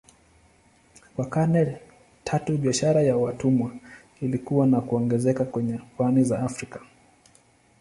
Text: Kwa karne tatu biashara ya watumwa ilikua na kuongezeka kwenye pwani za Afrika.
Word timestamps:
Kwa 1.15 1.25
karne 1.25 1.77
tatu 2.23 2.57
biashara 2.57 3.01
ya 3.01 3.17
watumwa 3.17 3.71
ilikua 4.21 4.67
na 4.67 4.81
kuongezeka 4.81 5.45
kwenye 5.45 5.79
pwani 5.97 6.23
za 6.23 6.39
Afrika. 6.39 6.81